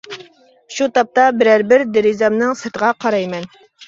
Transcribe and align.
شۇ 0.77 0.85
تاپتا 0.95 1.25
بىرەر 1.41 1.63
بىر 1.71 1.83
دېرىزەمنىڭ 1.97 2.55
سىرتىغا 2.63 2.91
قارايمەن. 3.07 3.47